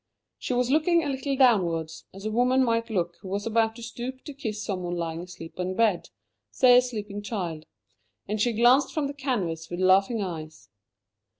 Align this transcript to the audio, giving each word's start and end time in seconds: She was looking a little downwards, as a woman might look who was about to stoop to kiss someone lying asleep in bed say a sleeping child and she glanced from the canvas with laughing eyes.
She 0.39 0.55
was 0.55 0.71
looking 0.71 1.03
a 1.03 1.09
little 1.09 1.35
downwards, 1.35 2.05
as 2.11 2.25
a 2.25 2.31
woman 2.31 2.63
might 2.63 2.89
look 2.89 3.17
who 3.17 3.27
was 3.27 3.45
about 3.45 3.75
to 3.75 3.83
stoop 3.83 4.23
to 4.23 4.33
kiss 4.33 4.63
someone 4.65 4.95
lying 4.95 5.21
asleep 5.21 5.59
in 5.59 5.75
bed 5.75 6.09
say 6.49 6.75
a 6.75 6.81
sleeping 6.81 7.21
child 7.21 7.67
and 8.27 8.41
she 8.41 8.51
glanced 8.53 8.91
from 8.95 9.05
the 9.05 9.13
canvas 9.13 9.69
with 9.69 9.79
laughing 9.79 10.19
eyes. 10.23 10.69